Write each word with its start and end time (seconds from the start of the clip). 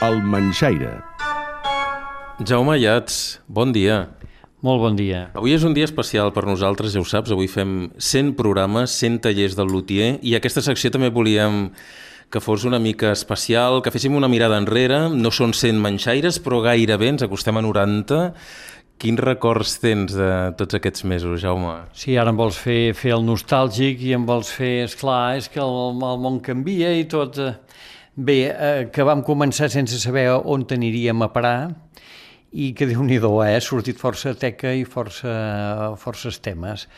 El 0.00 0.22
Manxaire. 0.24 1.02
Jaume 2.48 2.72
Ayats, 2.72 3.40
bon 3.48 3.72
dia. 3.72 4.06
Molt 4.64 4.80
bon 4.80 4.96
dia. 4.96 5.26
Avui 5.36 5.52
és 5.52 5.64
un 5.64 5.74
dia 5.76 5.84
especial 5.84 6.32
per 6.32 6.46
nosaltres, 6.48 6.94
ja 6.94 7.02
ho 7.02 7.04
saps, 7.08 7.32
avui 7.34 7.48
fem 7.52 7.90
100 8.00 8.32
programes, 8.38 8.94
100 8.96 9.20
tallers 9.26 9.58
del 9.58 9.68
Lutier 9.68 10.14
i 10.24 10.32
aquesta 10.36 10.64
secció 10.64 10.88
també 10.92 11.10
volíem 11.12 11.66
que 12.32 12.40
fos 12.40 12.64
una 12.64 12.80
mica 12.80 13.12
especial, 13.12 13.82
que 13.84 13.92
féssim 13.92 14.16
una 14.16 14.28
mirada 14.32 14.56
enrere, 14.60 15.02
no 15.12 15.32
són 15.34 15.52
100 15.52 15.80
manxaires, 15.84 16.40
però 16.40 16.62
gairebé 16.64 17.12
ens 17.12 17.26
acostem 17.26 17.60
a 17.60 17.64
90. 17.66 18.22
Quins 19.00 19.20
records 19.20 19.78
tens 19.80 20.16
de 20.16 20.30
tots 20.56 20.76
aquests 20.76 21.04
mesos, 21.08 21.40
Jaume? 21.44 21.76
Sí, 21.96 22.16
ara 22.20 22.32
em 22.32 22.40
vols 22.40 22.56
fer, 22.60 22.94
fer 22.96 23.12
el 23.16 23.24
nostàlgic 23.28 24.00
i 24.04 24.14
em 24.16 24.24
vols 24.28 24.48
fer, 24.52 24.86
és 24.86 24.96
clar, 24.96 25.36
és 25.40 25.48
que 25.52 25.60
el, 25.60 26.00
el 26.00 26.24
món 26.24 26.40
canvia 26.44 26.96
i 26.96 27.04
tot... 27.04 27.36
eh, 27.36 27.54
Bé, 28.16 28.38
eh, 28.50 28.88
que 28.92 29.06
vam 29.06 29.22
començar 29.22 29.70
sense 29.70 29.98
saber 30.02 30.26
on 30.34 30.66
aniríem 30.74 31.22
a 31.22 31.30
parar 31.32 31.70
i 32.50 32.72
que 32.74 32.86
déu 32.86 33.04
nhi 33.06 33.16
eh? 33.16 33.54
ha 33.56 33.60
sortit 33.60 33.96
força 33.96 34.34
teca 34.34 34.74
i 34.74 34.84
força, 34.84 35.94
forces 35.96 36.40
temes. 36.40 36.88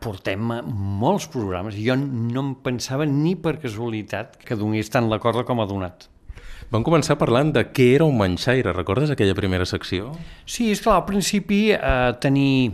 Portem 0.00 0.40
molts 0.40 1.28
programes. 1.28 1.76
Jo 1.76 1.94
no 1.96 2.40
em 2.40 2.54
pensava 2.54 3.04
ni 3.06 3.36
per 3.36 3.60
casualitat 3.60 4.36
que 4.42 4.56
donés 4.56 4.90
tant 4.90 5.08
la 5.08 5.18
corda 5.18 5.44
com 5.44 5.60
ha 5.60 5.66
donat. 5.66 6.08
Vam 6.70 6.82
començar 6.82 7.18
parlant 7.20 7.52
de 7.52 7.66
què 7.70 7.94
era 7.94 8.06
un 8.08 8.16
manxaire. 8.16 8.72
Recordes 8.72 9.10
aquella 9.10 9.36
primera 9.36 9.66
secció? 9.68 10.12
Sí, 10.46 10.70
és 10.72 10.80
clar, 10.80 10.96
al 10.96 11.06
principi 11.06 11.70
eh, 11.76 12.12
tenir 12.20 12.72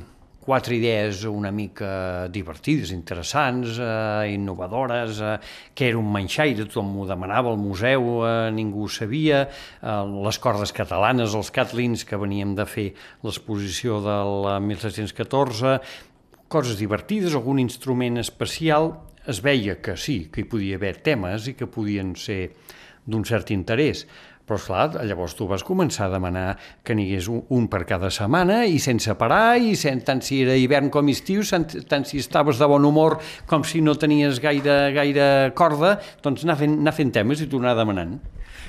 quatre 0.51 0.75
idees 0.75 1.23
una 1.31 1.53
mica 1.55 2.27
divertides, 2.27 2.91
interessants, 2.91 3.77
eh, 3.79 4.33
innovadores, 4.35 5.21
eh, 5.23 5.39
que 5.73 5.87
era 5.87 5.99
un 5.99 6.11
manxaire, 6.11 6.65
tothom 6.67 6.89
m'ho 6.91 7.05
demanava 7.07 7.53
al 7.53 7.59
museu, 7.61 8.25
eh, 8.27 8.51
ningú 8.51 8.83
ho 8.83 8.89
sabia, 8.91 9.45
eh, 9.47 9.93
les 10.27 10.39
cordes 10.43 10.73
catalanes, 10.75 11.37
els 11.39 11.53
catlins, 11.55 12.03
que 12.05 12.19
veníem 12.19 12.57
de 12.59 12.67
fer 12.67 12.89
l'exposició 13.23 14.01
del 14.03 14.51
1714, 14.67 15.79
coses 16.49 16.83
divertides, 16.83 17.39
algun 17.39 17.63
instrument 17.63 18.19
especial, 18.19 18.91
es 19.31 19.39
veia 19.39 19.79
que 19.79 19.95
sí, 19.95 20.33
que 20.35 20.43
hi 20.43 20.51
podia 20.51 20.83
haver 20.83 20.97
temes 20.99 21.47
i 21.47 21.55
que 21.55 21.71
podien 21.71 22.17
ser 22.19 22.57
d'un 23.07 23.23
cert 23.23 23.55
interès. 23.55 24.03
Però, 24.51 24.59
esclar, 24.59 25.05
llavors 25.07 25.37
tu 25.39 25.47
vas 25.47 25.63
començar 25.63 26.09
a 26.09 26.11
demanar 26.11 26.57
que 26.83 26.97
n'hi 26.99 27.05
hagués 27.07 27.29
un, 27.31 27.45
un 27.55 27.69
per 27.71 27.85
cada 27.87 28.09
setmana 28.11 28.65
i 28.67 28.81
sense 28.83 29.15
parar, 29.15 29.61
i 29.63 29.77
sen, 29.79 30.01
tant 30.03 30.19
si 30.27 30.41
era 30.43 30.57
hivern 30.59 30.89
com 30.91 31.07
estiu, 31.13 31.45
tant, 31.47 31.69
tant 31.87 32.03
si 32.09 32.19
estaves 32.19 32.59
de 32.59 32.67
bon 32.67 32.83
humor 32.89 33.21
com 33.47 33.63
si 33.63 33.79
no 33.79 33.95
tenies 33.95 34.41
gaire, 34.43 34.75
gaire 34.97 35.29
corda, 35.55 35.93
doncs 36.25 36.43
anar 36.43 36.57
fent, 36.59 36.75
anar 36.83 36.97
fent 36.97 37.15
temes 37.15 37.45
i 37.45 37.47
tornar 37.53 37.77
demanant. 37.79 38.17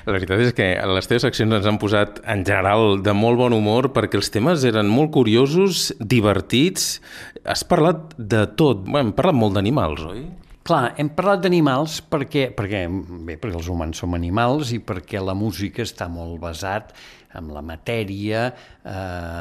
La 0.06 0.14
veritat 0.14 0.44
és 0.44 0.54
que 0.54 0.68
les 0.70 1.10
teves 1.10 1.26
seccions 1.26 1.58
ens 1.58 1.66
han 1.66 1.82
posat 1.82 2.22
en 2.30 2.46
general 2.46 3.02
de 3.02 3.16
molt 3.18 3.42
bon 3.42 3.58
humor 3.58 3.90
perquè 3.96 4.20
els 4.20 4.30
temes 4.30 4.62
eren 4.70 4.86
molt 4.86 5.10
curiosos, 5.18 5.88
divertits. 5.98 7.00
Has 7.42 7.66
parlat 7.66 8.14
de 8.18 8.46
tot. 8.54 8.86
Bé, 8.86 9.02
hem 9.02 9.10
parlat 9.18 9.38
molt 9.42 9.58
d'animals, 9.58 10.06
oi? 10.14 10.24
Clar, 10.62 10.92
hem 10.94 11.08
parlat 11.10 11.40
d'animals 11.42 11.96
perquè, 12.06 12.44
perquè, 12.54 12.84
bé, 13.26 13.34
perquè 13.34 13.58
els 13.58 13.66
humans 13.72 13.98
som 13.98 14.14
animals 14.14 14.70
i 14.70 14.78
perquè 14.78 15.18
la 15.18 15.34
música 15.34 15.82
està 15.82 16.06
molt 16.06 16.38
basat 16.38 16.92
amb 17.34 17.50
la 17.50 17.62
matèria, 17.64 18.44
eh, 18.84 18.92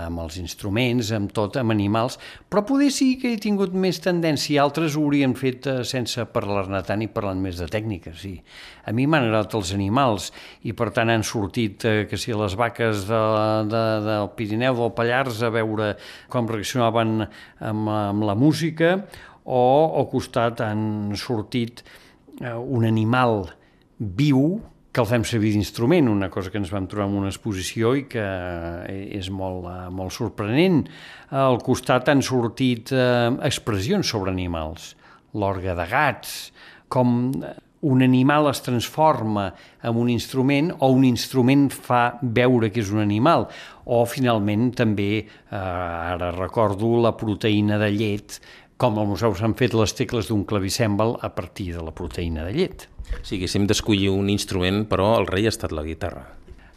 amb 0.07 0.21
els 0.23 0.37
instruments, 0.39 1.11
amb 1.13 1.31
tot, 1.35 1.59
amb 1.59 1.73
animals, 1.73 2.17
però 2.49 2.63
poder 2.65 2.89
sí 2.95 3.11
que 3.21 3.33
he 3.35 3.39
tingut 3.41 3.75
més 3.75 3.99
tendència, 4.01 4.63
altres 4.63 4.95
ho 4.95 5.03
haurien 5.05 5.35
fet 5.37 5.67
eh, 5.67 5.77
sense 5.87 6.25
parlar-ne 6.33 6.81
tant 6.87 7.03
i 7.03 7.09
parlant 7.11 7.41
més 7.43 7.59
de 7.59 7.67
tècnica, 7.71 8.15
sí. 8.17 8.37
A 8.87 8.93
mi 8.95 9.05
m'han 9.05 9.27
agradat 9.27 9.57
els 9.59 9.73
animals 9.75 10.31
i 10.65 10.73
per 10.73 10.89
tant 10.95 11.11
han 11.11 11.25
sortit, 11.27 11.85
eh, 11.85 12.05
que 12.09 12.17
si 12.17 12.33
les 12.33 12.55
vaques 12.57 13.05
de, 13.09 13.23
de, 13.71 13.83
del 14.07 14.31
Pirineu, 14.39 14.79
del 14.79 14.95
Pallars, 14.97 15.43
a 15.43 15.51
veure 15.53 15.93
com 16.31 16.49
reaccionaven 16.49 17.19
amb, 17.27 17.91
amb 17.91 18.25
la 18.25 18.39
música, 18.39 18.95
o 19.45 19.61
al 19.99 20.09
costat 20.11 20.61
han 20.65 21.15
sortit 21.17 21.83
eh, 22.41 22.53
un 22.53 22.85
animal 22.85 23.47
viu 23.97 24.59
que 24.91 24.99
el 24.99 25.07
fem 25.07 25.23
servir 25.23 25.53
d'instrument, 25.53 26.09
una 26.11 26.27
cosa 26.29 26.51
que 26.51 26.59
ens 26.59 26.71
vam 26.73 26.87
trobar 26.91 27.07
en 27.07 27.15
una 27.21 27.31
exposició 27.31 27.93
i 27.95 28.03
que 28.11 28.25
és 28.91 29.31
molt, 29.31 29.67
eh, 29.71 29.87
molt 29.93 30.11
sorprenent. 30.11 30.83
Al 31.31 31.61
costat 31.63 32.11
han 32.11 32.23
sortit 32.25 32.91
eh, 32.91 33.31
expressions 33.47 34.11
sobre 34.11 34.33
animals, 34.35 34.93
l'orga 35.31 35.77
de 35.79 35.87
gats, 35.87 36.39
com 36.91 37.31
un 37.81 38.03
animal 38.05 38.49
es 38.51 38.61
transforma 38.61 39.47
en 39.81 39.97
un 39.97 40.09
instrument 40.09 40.69
o 40.79 40.91
un 40.93 41.05
instrument 41.07 41.69
fa 41.73 42.17
veure 42.21 42.69
que 42.69 42.83
és 42.83 42.91
un 42.93 43.01
animal 43.01 43.47
o 43.85 44.03
finalment 44.05 44.69
també, 44.77 45.23
eh, 45.23 45.55
ara 45.55 46.29
recordo, 46.35 46.93
la 47.01 47.15
proteïna 47.17 47.79
de 47.81 47.89
llet 47.95 48.39
com 48.81 48.97
al 48.97 49.05
museu 49.05 49.35
s'han 49.37 49.53
fet 49.53 49.75
les 49.77 49.93
tecles 49.93 50.25
d'un 50.31 50.41
clavicèmbal 50.49 51.19
a 51.21 51.29
partir 51.37 51.69
de 51.75 51.85
la 51.85 51.93
proteïna 51.93 52.47
de 52.47 52.55
llet. 52.55 52.87
Si 53.21 53.37
haguéssim 53.37 53.67
d'escollir 53.69 54.09
un 54.09 54.31
instrument, 54.33 54.87
però 54.89 55.13
el 55.19 55.27
rei 55.29 55.45
ha 55.45 55.53
estat 55.53 55.75
la 55.75 55.83
guitarra. 55.85 56.23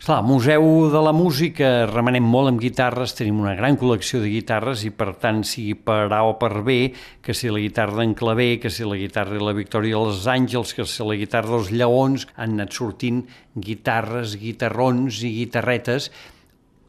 Clar, 0.05 0.19
al 0.21 0.27
Museu 0.29 0.67
de 0.93 1.01
la 1.01 1.15
Música 1.17 1.87
remenem 1.89 2.27
molt 2.29 2.51
amb 2.51 2.61
guitarres, 2.61 3.15
tenim 3.17 3.39
una 3.41 3.55
gran 3.57 3.79
col·lecció 3.81 4.21
de 4.21 4.29
guitarres 4.29 4.83
i 4.85 4.91
per 4.93 5.15
tant, 5.23 5.41
sigui 5.49 5.79
per 5.81 6.11
A 6.13 6.19
o 6.29 6.35
per 6.37 6.61
B, 6.67 6.77
que 7.25 7.33
si 7.33 7.49
la 7.49 7.63
guitarra 7.63 8.03
d'en 8.03 8.13
Clavé, 8.19 8.59
que 8.61 8.69
si 8.69 8.85
la 8.85 9.01
guitarra 9.01 9.39
de 9.39 9.41
la 9.41 9.57
Victòria 9.57 9.97
dels 9.97 10.29
Àngels, 10.29 10.77
que 10.77 10.85
si 10.85 11.09
la 11.09 11.17
guitarra 11.17 11.55
dels 11.57 11.73
Lleons, 11.73 12.29
han 12.37 12.59
anat 12.59 12.77
sortint 12.77 13.25
guitarres, 13.57 14.37
guitarrons 14.37 15.23
i 15.25 15.33
guitarretes 15.39 16.11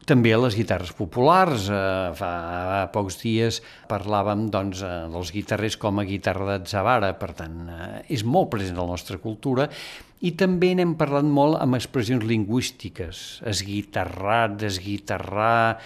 també 0.06 0.32
a 0.32 0.40
les 0.40 0.56
guitarres 0.56 0.92
populars. 0.96 1.68
Eh, 1.68 2.14
fa 2.16 2.32
pocs 2.94 3.18
dies 3.22 3.60
parlàvem 3.90 4.46
doncs, 4.54 4.82
eh, 4.86 5.06
dels 5.12 5.32
guitarrers 5.34 5.76
com 5.82 5.98
a 5.98 6.06
guitarra 6.08 6.52
d'atzavara, 6.52 7.12
per 7.18 7.32
tant, 7.34 7.56
eh, 7.68 8.02
és 8.14 8.24
molt 8.24 8.50
present 8.54 8.78
a 8.78 8.84
la 8.84 8.94
nostra 8.94 9.18
cultura 9.18 9.68
i 10.24 10.32
també 10.32 10.70
n'hem 10.74 10.94
parlat 10.96 11.26
molt 11.28 11.58
amb 11.60 11.76
expressions 11.76 12.24
lingüístiques, 12.24 13.42
esguitarrar, 13.44 14.56
desguitarrar, 14.56 15.76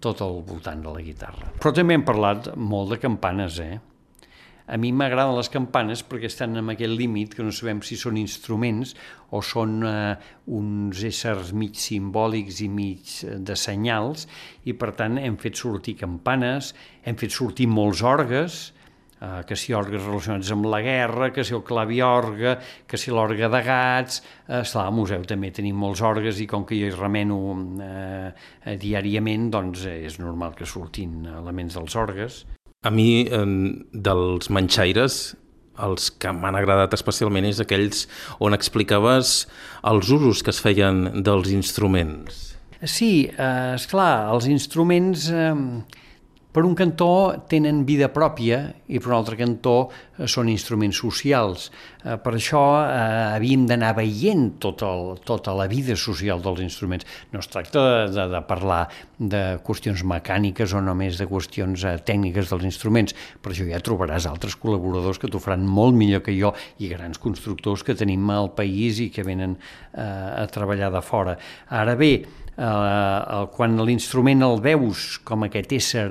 tot 0.00 0.22
al 0.24 0.40
voltant 0.46 0.80
de 0.86 0.94
la 0.94 1.02
guitarra. 1.04 1.52
Però 1.60 1.74
també 1.76 1.98
hem 1.98 2.06
parlat 2.06 2.54
molt 2.56 2.94
de 2.94 3.00
campanes, 3.02 3.60
eh? 3.60 3.76
A 4.66 4.76
mi 4.82 4.90
m'agraden 4.90 5.36
les 5.36 5.50
campanes 5.52 6.00
perquè 6.02 6.26
estan 6.26 6.58
en 6.58 6.72
aquest 6.72 6.90
límit 6.98 7.36
que 7.38 7.44
no 7.46 7.52
sabem 7.54 7.84
si 7.86 7.94
són 8.00 8.16
instruments 8.18 8.96
o 9.30 9.38
són 9.38 9.76
eh, 9.86 10.16
uns 10.58 11.02
éssers 11.06 11.52
mig 11.54 11.78
simbòlics 11.78 12.58
i 12.64 12.70
mig 12.70 13.12
eh, 13.22 13.36
de 13.38 13.54
senyals 13.54 14.26
i 14.66 14.74
per 14.74 14.90
tant 14.98 15.20
hem 15.22 15.38
fet 15.38 15.62
sortir 15.62 15.94
campanes, 16.00 16.72
hem 17.06 17.18
fet 17.20 17.36
sortir 17.36 17.68
molts 17.70 18.02
orgues, 18.02 18.58
eh, 19.20 19.44
que 19.46 19.54
si 19.54 19.70
orgues 19.78 20.02
relacionats 20.02 20.50
amb 20.50 20.66
la 20.72 20.82
guerra, 20.82 21.30
que 21.30 21.46
si 21.46 21.54
el 21.54 21.62
claviorga, 21.62 22.58
que 22.90 22.98
si 22.98 23.14
l'orga 23.14 23.52
de 23.52 23.62
gats... 23.70 24.20
Eh, 24.48 24.64
esclar, 24.64 24.88
al 24.90 24.98
museu 24.98 25.22
també 25.30 25.54
tenim 25.54 25.78
molts 25.78 26.02
orgues 26.02 26.42
i 26.42 26.50
com 26.50 26.66
que 26.66 26.82
jo 26.82 26.90
hi 26.90 26.98
remeno 26.98 27.38
eh, 27.86 28.76
diàriament, 28.82 29.46
doncs 29.54 29.86
eh, 29.86 30.00
és 30.10 30.18
normal 30.18 30.58
que 30.58 30.66
surtin 30.66 31.22
elements 31.38 31.78
dels 31.78 32.02
orgues. 32.02 32.44
A 32.86 32.90
mi, 32.94 33.26
dels 33.26 34.50
manxaires, 34.54 35.34
els 35.82 36.08
que 36.22 36.32
m'han 36.32 36.56
agradat 36.56 36.94
especialment 36.96 37.48
és 37.48 37.60
aquells 37.60 38.06
on 38.40 38.56
explicaves 38.56 39.42
els 39.90 40.10
usos 40.14 40.42
que 40.44 40.52
es 40.54 40.60
feien 40.62 41.22
dels 41.26 41.50
instruments. 41.52 42.52
Sí, 42.84 43.28
eh, 43.32 43.74
és 43.74 43.86
clar, 43.90 44.28
els 44.32 44.46
instruments 44.52 45.26
eh, 45.32 45.54
per 46.56 46.64
un 46.64 46.72
cantó 46.72 47.36
tenen 47.52 47.82
vida 47.84 48.06
pròpia 48.08 48.62
i 48.88 48.96
per 48.96 49.10
un 49.10 49.16
altre 49.18 49.36
cantó 49.36 49.74
eh, 50.16 50.24
són 50.24 50.48
instruments 50.48 50.96
socials. 51.02 51.66
Eh, 52.00 52.14
per 52.16 52.32
això 52.38 52.62
eh, 52.80 53.34
havíem 53.34 53.66
d'anar 53.68 53.90
veient 53.98 54.54
tot 54.64 54.80
el, 54.86 55.18
tota 55.28 55.52
la 55.52 55.66
vida 55.68 55.92
social 56.00 56.40
dels 56.40 56.62
instruments. 56.64 57.04
No 57.34 57.42
es 57.42 57.50
tracta 57.52 57.82
de, 57.84 57.98
de, 58.14 58.24
de 58.32 58.40
parlar 58.48 58.86
de 59.18 59.42
qüestions 59.66 60.00
mecàniques 60.08 60.72
o 60.72 60.80
només 60.80 61.20
de 61.20 61.26
qüestions 61.28 61.84
eh, 61.84 61.98
tècniques 62.08 62.48
dels 62.48 62.64
instruments. 62.70 63.12
Per 63.44 63.52
això 63.52 63.68
ja 63.68 63.82
trobaràs 63.84 64.24
altres 64.30 64.56
col·laboradors 64.56 65.20
que 65.20 65.28
t'ho 65.28 65.42
faran 65.44 65.68
molt 65.68 65.92
millor 66.00 66.24
que 66.24 66.38
jo 66.38 66.54
i 66.80 66.88
grans 66.88 67.20
constructors 67.20 67.84
que 67.84 67.98
tenim 68.00 68.24
al 68.32 68.48
país 68.56 69.04
i 69.04 69.10
que 69.12 69.26
venen 69.28 69.58
eh, 69.60 70.00
a 70.00 70.48
treballar 70.48 70.88
de 70.96 71.04
fora. 71.04 71.36
Ara 71.68 72.00
bé, 72.00 72.14
eh, 72.56 73.46
quan 73.52 73.78
l'instrument 73.84 74.48
el 74.48 74.60
veus 74.64 75.18
com 75.20 75.44
aquest 75.44 75.76
ésser 75.76 76.08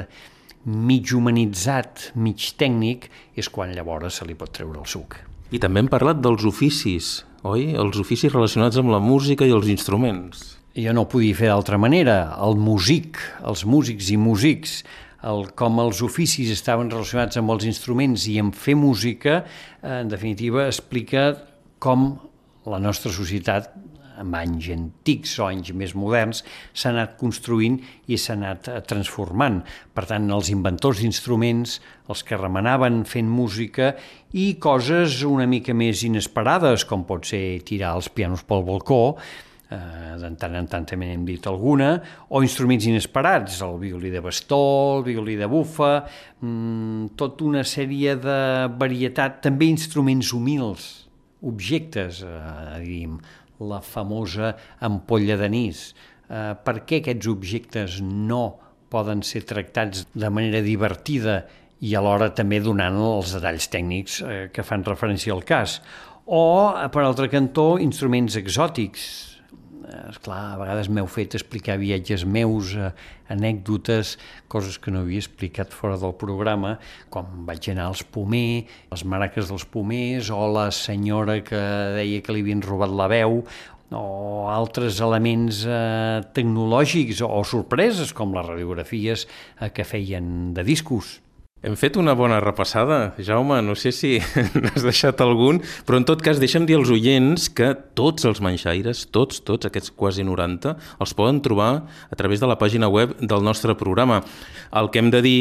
mig 0.65 1.13
humanitzat, 1.13 2.11
mig 2.17 2.41
tècnic, 2.57 3.09
és 3.37 3.49
quan 3.53 3.73
llavors 3.75 4.19
se 4.19 4.25
li 4.25 4.35
pot 4.37 4.51
treure 4.53 4.81
el 4.81 4.89
suc. 4.89 5.19
I 5.53 5.61
també 5.61 5.83
hem 5.83 5.89
parlat 5.91 6.19
dels 6.25 6.45
oficis, 6.49 7.21
oi? 7.45 7.71
Els 7.77 7.99
oficis 8.01 8.33
relacionats 8.33 8.81
amb 8.81 8.89
la 8.93 8.99
música 8.99 9.45
i 9.45 9.53
els 9.53 9.69
instruments. 9.69 10.55
Jo 10.75 10.91
no 10.91 11.05
ho 11.05 11.09
podia 11.09 11.37
fer 11.37 11.47
d'altra 11.51 11.77
manera. 11.79 12.35
El 12.43 12.57
músic, 12.59 13.21
els 13.45 13.63
músics 13.69 14.09
i 14.11 14.17
músics, 14.19 14.81
el, 15.25 15.45
com 15.57 15.79
els 15.85 16.01
oficis 16.05 16.51
estaven 16.51 16.89
relacionats 16.91 17.39
amb 17.39 17.53
els 17.55 17.65
instruments 17.69 18.25
i 18.29 18.39
amb 18.41 18.57
fer 18.57 18.75
música, 18.77 19.43
en 19.85 20.11
definitiva, 20.11 20.65
explica 20.67 21.29
com 21.79 22.15
la 22.65 22.81
nostra 22.81 23.13
societat 23.13 23.69
amb 24.21 24.37
anys 24.39 24.69
antics 24.73 25.37
o 25.39 25.47
anys 25.49 25.71
més 25.77 25.95
moderns, 25.97 26.43
s'ha 26.73 26.91
anat 26.93 27.15
construint 27.19 27.79
i 28.07 28.19
s'ha 28.19 28.35
anat 28.37 28.69
eh, 28.71 28.81
transformant. 28.87 29.61
Per 29.95 30.05
tant, 30.09 30.29
els 30.35 30.51
inventors 30.53 31.01
d'instruments, 31.03 31.79
els 32.09 32.21
que 32.25 32.39
remenaven 32.39 33.03
fent 33.09 33.31
música 33.31 33.93
i 34.33 34.53
coses 34.61 35.21
una 35.25 35.47
mica 35.49 35.73
més 35.73 36.03
inesperades, 36.07 36.85
com 36.85 37.07
pot 37.07 37.27
ser 37.27 37.61
tirar 37.67 37.95
els 37.99 38.11
pianos 38.13 38.45
pel 38.47 38.65
balcó, 38.67 39.01
eh, 39.69 39.77
de 40.19 40.31
tant 40.39 40.55
en 40.57 40.67
tant 40.69 40.85
també 40.87 41.09
n'hem 41.09 41.25
dit 41.27 41.47
alguna, 41.49 41.95
o 42.29 42.41
instruments 42.45 42.85
inesperats, 42.89 43.61
el 43.65 43.79
violí 43.81 44.11
de 44.13 44.21
bastó, 44.23 44.99
el 44.99 45.07
violí 45.07 45.37
de 45.39 45.49
bufa, 45.49 45.93
mmm, 46.41 47.15
tota 47.17 47.47
una 47.47 47.65
sèrie 47.65 48.15
de 48.21 48.39
varietat, 48.79 49.41
també 49.45 49.69
instruments 49.71 50.33
humils, 50.33 51.04
objectes, 51.45 52.21
eh, 52.23 52.79
diguem, 52.83 53.19
la 53.59 53.81
famosa 53.81 54.55
ampolla 54.83 55.37
d'anís. 55.39 55.93
Eh, 56.27 56.53
per 56.65 56.81
què 56.83 57.01
aquests 57.01 57.29
objectes 57.31 57.99
no 58.01 58.57
poden 58.89 59.21
ser 59.23 59.45
tractats 59.47 60.05
de 60.13 60.29
manera 60.29 60.61
divertida 60.65 61.43
i 61.85 61.93
alhora 61.95 62.31
també 62.33 62.59
donant 62.63 62.97
els 62.97 63.35
detalls 63.35 63.69
tècnics 63.71 64.21
eh, 64.21 64.49
que 64.53 64.63
fan 64.63 64.85
referència 64.87 65.33
al 65.33 65.43
cas. 65.43 65.79
O, 66.25 66.73
per 66.91 67.03
altre 67.05 67.29
cantó, 67.29 67.75
instruments 67.77 68.37
exòtics, 68.39 69.34
és 70.09 70.17
clar, 70.23 70.39
a 70.53 70.57
vegades 70.59 70.89
m'heu 70.89 71.07
fet 71.09 71.35
explicar 71.37 71.77
viatges 71.81 72.25
meus, 72.25 72.73
eh, 72.75 72.91
anècdotes, 73.29 74.15
coses 74.47 74.77
que 74.77 74.91
no 74.93 75.03
havia 75.03 75.21
explicat 75.21 75.73
fora 75.73 75.97
del 76.01 76.13
programa, 76.13 76.77
com 77.09 77.45
vaig 77.47 77.69
anar 77.71 77.89
als 77.89 78.03
Pomer, 78.03 78.65
les 78.91 79.05
maraques 79.05 79.49
dels 79.49 79.65
Pomers, 79.65 80.29
o 80.29 80.47
la 80.53 80.69
senyora 80.71 81.39
que 81.45 81.61
deia 81.97 82.21
que 82.21 82.33
li 82.33 82.45
havien 82.45 82.63
robat 82.65 82.93
la 82.93 83.09
veu, 83.11 83.43
o 83.95 84.47
altres 84.49 84.99
elements 85.05 85.61
eh, 85.69 86.23
tecnològics 86.33 87.21
o 87.25 87.43
sorpreses, 87.45 88.13
com 88.13 88.33
les 88.33 88.47
radiografies 88.47 89.27
eh, 89.27 89.69
que 89.69 89.85
feien 89.85 90.53
de 90.57 90.65
discos. 90.65 91.19
Hem 91.65 91.73
fet 91.73 91.95
una 91.97 92.13
bona 92.13 92.35
repassada, 92.43 93.15
Jaume, 93.17 93.55
no 93.65 93.73
sé 93.73 93.89
si 93.89 94.19
n'has 94.61 94.83
deixat 94.85 95.21
algun, 95.25 95.63
però 95.87 95.97
en 95.97 96.03
tot 96.05 96.21
cas 96.21 96.37
deixa'm 96.37 96.67
dir 96.69 96.75
als 96.77 96.91
oients 96.93 97.47
que 97.57 97.71
tots 97.97 98.27
els 98.29 98.37
manxaires, 98.45 99.07
tots, 99.09 99.39
tots, 99.41 99.65
aquests 99.65 99.89
quasi 99.97 100.21
90, 100.27 100.75
els 101.01 101.15
poden 101.17 101.39
trobar 101.41 101.71
a 101.81 102.19
través 102.19 102.43
de 102.43 102.51
la 102.51 102.59
pàgina 102.61 102.91
web 102.93 103.15
del 103.17 103.41
nostre 103.41 103.73
programa. 103.79 104.19
El 104.77 104.91
que 104.93 105.01
hem 105.01 105.09
de 105.09 105.23
dir 105.25 105.39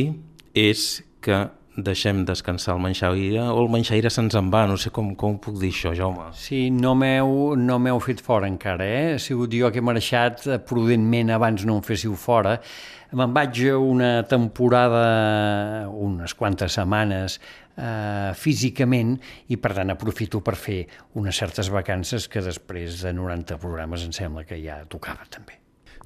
és 0.57 1.03
que 1.21 1.43
deixem 1.77 2.25
descansar 2.25 2.77
el 2.77 2.83
manxaire 2.83 3.43
o 3.51 3.61
el 3.63 3.71
manxaire 3.73 4.11
se'ns 4.13 4.37
en 4.39 4.51
va, 4.53 4.65
no 4.71 4.77
sé 4.81 4.93
com, 4.95 5.13
com 5.19 5.39
puc 5.43 5.59
dir 5.61 5.73
això, 5.75 5.95
Jaume. 5.97 6.31
Sí, 6.39 6.69
no 6.71 6.95
m'heu 6.95 7.55
no 7.59 7.79
fet 8.05 8.23
fora 8.23 8.51
encara, 8.51 8.87
eh? 8.87 9.15
Ha 9.15 9.23
sigut 9.23 9.55
jo 9.55 9.71
que 9.73 9.83
he 9.83 9.85
marxat 9.85 10.47
prudentment 10.69 11.35
abans 11.35 11.65
no 11.65 11.79
em 11.81 11.87
féssiu 11.87 12.15
fora, 12.15 12.59
Me'n 13.15 13.31
vaig 13.31 13.61
una 13.79 14.25
temporada, 14.27 15.87
unes 15.87 16.35
quantes 16.35 16.75
setmanes, 16.75 17.39
eh, 17.77 18.33
físicament 18.35 19.15
i 19.55 19.59
per 19.59 19.75
tant 19.79 19.95
aprofito 19.95 20.43
per 20.43 20.57
fer 20.59 20.81
unes 21.21 21.39
certes 21.39 21.71
vacances 21.71 22.27
que 22.29 22.43
després 22.43 23.03
de 23.07 23.15
90 23.15 23.61
programes 23.63 24.07
em 24.07 24.15
sembla 24.15 24.43
que 24.49 24.59
ja 24.59 24.83
tocava 24.91 25.29
també. 25.31 25.64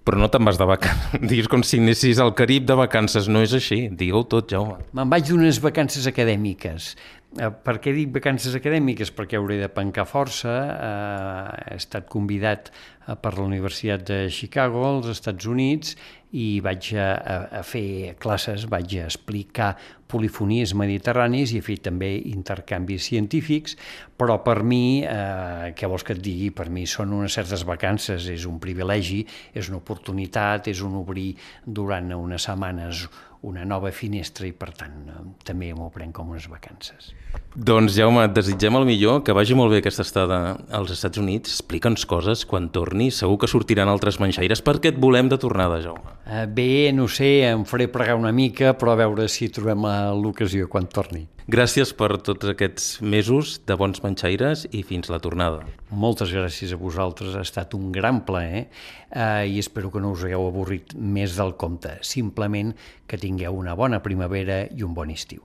Però 0.09 0.17
no 0.17 0.31
te'n 0.33 0.47
vas 0.49 0.57
de 0.57 0.65
vacances. 0.65 1.21
Digues 1.31 1.51
com 1.53 1.61
si 1.67 1.77
anessis 1.83 2.17
al 2.25 2.33
Carib 2.37 2.65
de 2.69 2.79
vacances. 2.81 3.29
No 3.29 3.43
és 3.45 3.53
així. 3.53 3.83
Digue-ho 3.93 4.25
tot, 4.33 4.49
Jaume. 4.49 4.79
Me'n 4.97 5.11
vaig 5.13 5.27
d'unes 5.29 5.61
vacances 5.61 6.09
acadèmiques. 6.09 6.95
Eh, 7.37 7.51
per 7.53 7.75
què 7.85 7.93
dic 7.93 8.15
vacances 8.15 8.57
acadèmiques? 8.57 9.13
Perquè 9.13 9.37
hauré 9.37 9.59
de 9.61 9.69
pencar 9.69 10.07
força. 10.09 10.55
Eh, 10.73 11.75
he 11.75 11.77
estat 11.77 12.09
convidat 12.09 12.71
eh, 12.73 13.19
per 13.21 13.35
la 13.37 13.45
Universitat 13.45 14.07
de 14.09 14.23
Chicago, 14.33 14.87
als 14.89 15.11
Estats 15.13 15.45
Units, 15.45 15.99
i 16.37 16.59
vaig 16.61 16.91
a, 16.97 17.07
a, 17.17 17.37
a 17.61 17.63
fer 17.65 18.17
classes, 18.21 18.67
vaig 18.69 18.99
a 18.99 19.07
explicar 19.09 19.71
polifonies 20.09 20.75
mediterranis 20.77 21.53
i 21.53 21.61
he 21.61 21.65
fet 21.65 21.85
també 21.89 22.11
intercanvis 22.31 23.09
científics, 23.11 23.77
però 24.19 24.39
per 24.45 24.63
mi, 24.65 25.05
eh, 25.05 25.73
què 25.77 25.89
vols 25.89 26.05
que 26.05 26.17
et 26.17 26.23
digui, 26.25 26.51
per 26.51 26.69
mi 26.73 26.87
són 26.89 27.13
unes 27.17 27.37
certes 27.37 27.65
vacances, 27.69 28.29
és 28.33 28.49
un 28.49 28.59
privilegi, 28.61 29.23
és 29.55 29.69
una 29.69 29.81
oportunitat, 29.81 30.69
és 30.69 30.85
un 30.85 30.97
obrir 31.01 31.35
durant 31.65 32.13
unes 32.17 32.49
setmanes 32.49 33.07
una 33.43 33.63
nova 33.65 33.93
finestra 33.95 34.49
i 34.49 34.53
per 34.57 34.73
tant 34.75 34.95
eh, 35.07 35.21
també 35.47 35.71
m'ho 35.77 35.89
prenc 35.95 36.17
com 36.17 36.33
unes 36.33 36.49
vacances. 36.51 37.13
Doncs 37.55 37.95
Jaume, 37.95 38.25
et 38.27 38.35
desitgem 38.35 38.75
el 38.79 38.87
millor, 38.89 39.21
que 39.23 39.35
vagi 39.37 39.55
molt 39.59 39.71
bé 39.71 39.79
aquesta 39.83 40.03
estada 40.03 40.39
als 40.75 40.91
Estats 40.95 41.21
Units, 41.23 41.53
explica'ns 41.55 42.07
coses 42.09 42.45
quan 42.49 42.69
torni, 42.75 43.13
segur 43.15 43.39
que 43.43 43.51
sortiran 43.51 43.91
altres 43.93 44.19
manxaires 44.23 44.65
perquè 44.65 44.93
et 44.93 44.99
volem 44.99 45.31
de 45.31 45.39
tornada, 45.39 45.79
Jaume. 45.85 46.17
Uh, 46.29 46.45
bé, 46.45 46.93
no 46.93 47.07
sé, 47.09 47.41
em 47.49 47.65
faré 47.65 47.87
pregar 47.89 48.19
una 48.21 48.35
mica, 48.37 48.75
però 48.77 48.93
a 48.93 49.01
veure 49.01 49.31
si 49.33 49.49
trobem 49.49 49.87
l'ocasió 50.21 50.69
quan 50.69 50.85
torni. 50.93 51.25
Gràcies 51.49 51.95
per 51.97 52.19
tots 52.21 52.45
aquests 52.53 52.99
mesos 53.01 53.55
de 53.65 53.73
bons 53.81 54.03
manxaires 54.05 54.67
i 54.69 54.83
fins 54.85 55.09
la 55.09 55.17
tornada. 55.25 55.63
Moltes 55.89 56.35
gràcies 56.37 56.75
a 56.77 56.81
vosaltres, 56.81 57.33
ha 57.33 57.47
estat 57.47 57.73
un 57.79 57.89
gran 57.95 58.21
plaer 58.29 58.67
eh, 58.67 59.49
i 59.49 59.57
espero 59.57 59.89
que 59.89 60.05
no 60.05 60.13
us 60.13 60.27
hagueu 60.29 60.45
avorrit 60.51 60.93
més 60.93 61.39
del 61.41 61.57
compte. 61.57 61.97
Simplement 62.05 62.77
que 63.09 63.17
tingueu 63.17 63.57
una 63.57 63.73
bona 63.73 64.03
primavera 64.05 64.67
i 64.69 64.85
un 64.85 64.93
bon 64.93 65.17
estiu. 65.17 65.41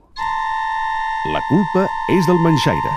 La 1.32 1.40
culpa 1.48 1.88
és 2.12 2.28
del 2.28 2.44
manxaire. 2.44 2.96